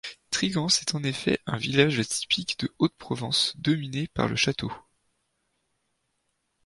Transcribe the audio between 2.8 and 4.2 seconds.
Provence dominé